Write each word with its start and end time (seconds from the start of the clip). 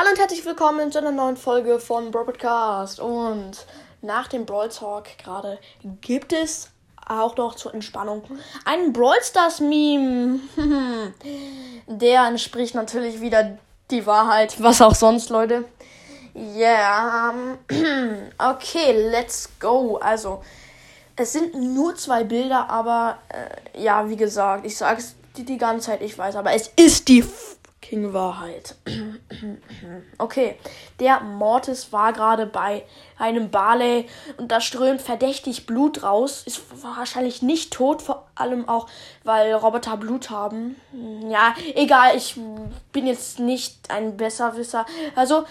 Hallo 0.00 0.12
und 0.12 0.18
herzlich 0.18 0.46
willkommen 0.46 0.90
zu 0.90 0.96
einer 0.96 1.12
neuen 1.12 1.36
Folge 1.36 1.78
von 1.78 2.10
Brawl 2.10 2.24
Podcast. 2.24 3.00
Und 3.00 3.66
nach 4.00 4.28
dem 4.28 4.46
Brawl 4.46 4.70
Talk 4.70 5.18
gerade 5.22 5.58
gibt 6.00 6.32
es 6.32 6.70
auch 7.06 7.36
noch 7.36 7.54
zur 7.54 7.74
Entspannung 7.74 8.22
einen 8.64 8.94
Brawl 8.94 9.22
Stars 9.22 9.60
Meme. 9.60 10.40
Der 11.86 12.24
entspricht 12.28 12.74
natürlich 12.74 13.20
wieder 13.20 13.58
die 13.90 14.06
Wahrheit. 14.06 14.62
Was 14.62 14.80
auch 14.80 14.94
sonst, 14.94 15.28
Leute. 15.28 15.66
Yeah. 16.34 17.34
okay, 18.38 19.10
let's 19.10 19.50
go. 19.60 19.98
Also, 19.98 20.42
es 21.14 21.34
sind 21.34 21.54
nur 21.54 21.94
zwei 21.96 22.24
Bilder, 22.24 22.70
aber 22.70 23.18
äh, 23.28 23.82
ja, 23.82 24.08
wie 24.08 24.16
gesagt, 24.16 24.64
ich 24.64 24.78
sage 24.78 25.00
es 25.00 25.14
die, 25.36 25.44
die 25.44 25.58
ganze 25.58 25.88
Zeit, 25.88 26.00
ich 26.00 26.16
weiß, 26.16 26.36
aber 26.36 26.54
es 26.54 26.68
ist 26.68 27.08
die 27.08 27.22
fucking 27.90 28.12
Wahrheit. 28.12 28.76
okay, 30.18 30.56
der 30.98 31.20
Mortis 31.20 31.92
war 31.92 32.12
gerade 32.12 32.46
bei 32.46 32.84
einem 33.18 33.50
Barley 33.50 34.06
und 34.36 34.50
da 34.50 34.60
strömt 34.60 35.02
verdächtig 35.02 35.66
Blut 35.66 36.02
raus. 36.02 36.42
Ist 36.46 36.62
wahrscheinlich 36.82 37.42
nicht 37.42 37.72
tot, 37.72 38.02
vor 38.02 38.26
allem 38.34 38.68
auch, 38.68 38.86
weil 39.24 39.52
Roboter 39.52 39.96
Blut 39.96 40.30
haben. 40.30 40.76
Ja, 41.28 41.54
egal, 41.74 42.16
ich 42.16 42.38
bin 42.92 43.06
jetzt 43.06 43.38
nicht 43.38 43.90
ein 43.90 44.16
Besserwisser. 44.16 44.86
Also, 45.14 45.44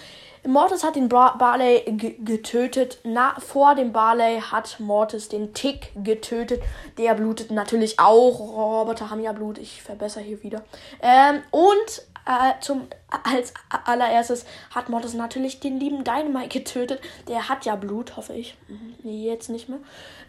Mortis 0.48 0.86
hat 0.86 0.96
den 0.96 1.10
Barley 1.10 1.84
getötet. 2.24 3.00
Na, 3.04 3.36
vor 3.40 3.76
dem 3.76 3.92
Barley 3.92 4.40
hat 4.40 4.80
Mortis 4.80 5.28
den 5.28 5.54
Tick 5.54 5.92
getötet. 6.02 6.62
Der 6.98 7.14
blutet 7.14 7.52
natürlich 7.52 8.00
auch. 8.00 8.40
Roboter 8.40 9.10
haben 9.10 9.22
ja 9.22 9.34
Blut. 9.34 9.58
Ich 9.58 9.82
verbessere 9.84 10.24
hier 10.24 10.42
wieder. 10.42 10.64
Ähm, 11.02 11.42
und 11.52 12.04
äh, 12.30 12.60
zum, 12.62 12.88
als 13.24 13.54
allererstes 13.86 14.46
hat 14.74 14.88
Mortis 14.88 15.16
natürlich 15.16 15.60
den 15.60 15.80
lieben 15.80 16.04
Dynamite 16.04 16.60
getötet. 16.60 17.02
Der 17.28 17.50
hat 17.50 17.66
ja 17.66 17.76
Blut, 17.76 18.18
hoffe 18.18 18.34
ich. 18.34 18.56
Mhm, 18.68 18.96
jetzt 19.02 19.50
nicht 19.50 19.68
mehr. 19.68 19.80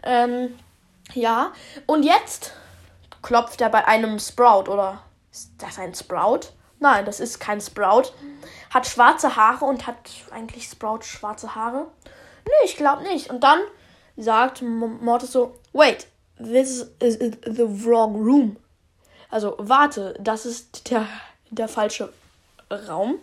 Ähm, 0.01 0.57
ja. 1.13 1.53
Und 1.85 2.01
jetzt 2.03 2.53
klopft 3.21 3.61
er 3.61 3.69
bei 3.69 3.87
einem 3.87 4.17
Sprout, 4.17 4.69
oder? 4.69 5.03
Ist 5.31 5.51
das 5.59 5.77
ein 5.77 5.93
Sprout? 5.93 6.47
Nein, 6.79 7.05
das 7.05 7.19
ist 7.19 7.39
kein 7.39 7.61
Sprout. 7.61 8.11
Hat 8.73 8.87
schwarze 8.87 9.35
Haare 9.35 9.65
und 9.65 9.85
hat 9.85 9.97
eigentlich 10.31 10.65
Sprout 10.65 11.03
schwarze 11.03 11.53
Haare? 11.53 11.85
Nee, 12.45 12.65
ich 12.65 12.77
glaube 12.77 13.03
nicht. 13.03 13.29
Und 13.29 13.43
dann 13.43 13.59
sagt 14.17 14.63
Mortis 14.63 15.31
so, 15.31 15.59
wait, 15.71 16.07
this 16.37 16.91
is 16.99 17.19
the 17.19 17.85
wrong 17.85 18.15
room. 18.15 18.57
Also, 19.29 19.55
warte, 19.59 20.15
das 20.19 20.47
ist 20.47 20.89
der, 20.89 21.07
der 21.51 21.67
falsche 21.67 22.11
Raum. 22.87 23.19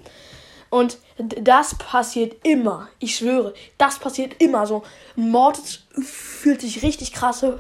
Und 0.71 0.99
das 1.19 1.77
passiert 1.77 2.47
immer. 2.47 2.89
Ich 2.99 3.17
schwöre, 3.17 3.55
das 3.79 3.99
passiert 3.99 4.41
immer 4.41 4.67
so. 4.67 4.83
Mortis 5.17 5.85
fühlt 6.01 6.61
sich 6.61 6.83
richtig 6.83 7.13
krasse, 7.13 7.59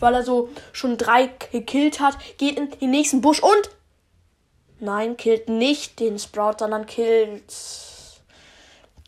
weil 0.00 0.14
er 0.14 0.24
so 0.24 0.50
schon 0.72 0.98
drei 0.98 1.30
gekillt 1.52 2.00
hat, 2.00 2.18
geht 2.38 2.58
in 2.58 2.70
den 2.70 2.90
nächsten 2.90 3.20
Busch 3.20 3.40
und 3.40 3.70
Nein, 4.80 5.16
killt 5.16 5.48
nicht 5.48 6.00
den 6.00 6.18
Sprout, 6.18 6.56
sondern 6.58 6.84
killt 6.84 7.54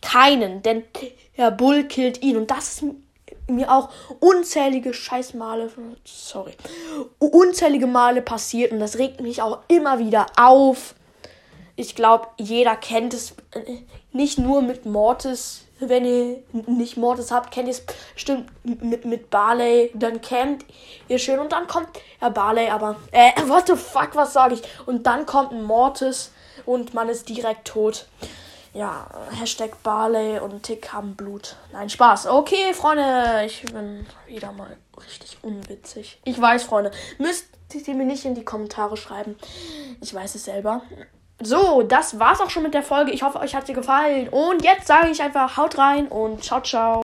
keinen, 0.01 0.63
denn 0.63 0.85
der 1.37 1.51
Bull 1.51 1.85
killt 1.85 2.23
ihn. 2.23 2.37
Und 2.37 2.51
das 2.51 2.83
ist 2.83 2.85
mir 3.49 3.73
auch 3.73 3.91
unzählige 4.21 4.93
Scheißmale, 4.93 5.71
sorry, 6.05 6.55
unzählige 7.19 7.87
Male 7.87 8.23
passiert. 8.23 8.73
Und 8.73 8.81
das 8.81 8.99
regt 8.99 9.21
mich 9.21 9.43
auch 9.43 9.61
immer 9.69 9.99
wieder 9.99 10.27
auf. 10.37 10.95
Ich 11.77 11.95
glaube, 11.95 12.29
jeder 12.39 12.75
kennt 12.77 13.15
es 13.15 13.33
äh, 13.53 13.79
nicht 14.13 14.39
nur 14.39 14.63
mit 14.63 14.87
Mortis 14.87 15.67
wenn 15.79 16.05
ihr 16.05 16.43
nicht 16.67 16.97
Mortis 16.97 17.31
habt, 17.31 17.51
kennt 17.51 17.69
ihr 17.69 17.73
es 17.73 17.85
bestimmt 18.15 18.51
mit, 18.65 19.05
mit 19.05 19.31
Barley. 19.31 19.91
Dann 19.95 20.21
kennt 20.21 20.65
ihr 21.09 21.19
schön 21.19 21.39
und 21.39 21.53
dann 21.53 21.67
kommt 21.67 21.89
ja 22.21 22.29
Barley, 22.31 22.69
aber 22.69 22.97
äh, 23.13 23.33
what 23.47 23.67
the 23.67 23.77
fuck, 23.77 24.11
was 24.15 24.33
sage 24.33 24.55
ich? 24.55 24.63
Und 24.87 25.07
dann 25.07 25.27
kommt 25.27 25.53
Mortis 25.53 26.33
und 26.65 26.95
man 26.95 27.09
ist 27.09 27.29
direkt 27.29 27.69
tot. 27.69 28.07
Ja, 28.77 29.07
Hashtag 29.31 29.83
Barley 29.83 30.39
und 30.39 30.63
Tick 30.65 30.93
haben 30.93 31.17
Blut. 31.17 31.57
Nein, 31.73 31.89
Spaß. 31.89 32.27
Okay, 32.27 32.75
Freunde, 32.75 33.43
ich 33.47 33.63
bin 33.73 34.05
wieder 34.27 34.53
mal 34.53 34.77
richtig 35.03 35.39
unwitzig. 35.41 36.21
Ich 36.25 36.39
weiß, 36.39 36.65
Freunde, 36.65 36.91
müsst 37.17 37.47
ihr 37.73 37.95
mir 37.95 38.05
nicht 38.05 38.27
in 38.27 38.35
die 38.35 38.45
Kommentare 38.45 38.99
schreiben. 38.99 39.37
Ich 40.03 40.13
weiß 40.13 40.35
es 40.35 40.45
selber. 40.45 40.83
So, 41.41 41.85
das 41.85 42.19
war's 42.19 42.43
auch 42.43 42.51
schon 42.51 42.65
mit 42.65 42.75
der 42.75 42.83
Folge. 42.83 43.13
Ich 43.13 43.23
hoffe, 43.23 43.41
euch 43.41 43.55
hat 43.55 43.67
sie 43.67 43.73
gefallen. 43.73 44.29
Und 44.29 44.63
jetzt 44.63 44.87
sage 44.87 45.09
ich 45.09 45.23
einfach, 45.23 45.57
haut 45.57 45.79
rein 45.79 46.09
und 46.09 46.45
ciao, 46.45 46.61
ciao. 46.61 46.95